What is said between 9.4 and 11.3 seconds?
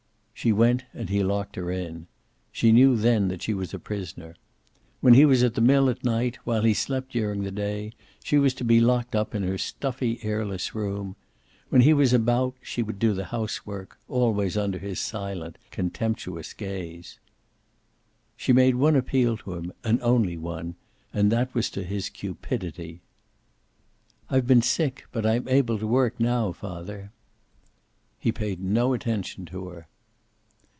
her stuffy, airless room.